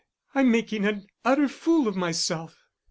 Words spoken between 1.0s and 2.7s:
utter fool of myself."